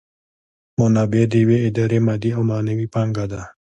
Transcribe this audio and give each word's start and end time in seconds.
منابع 0.79 1.23
د 1.31 1.33
یوې 1.43 1.57
ادارې 1.67 1.99
مادي 2.07 2.29
او 2.37 2.41
معنوي 2.49 2.87
پانګه 2.93 3.25
ده. 3.31 3.41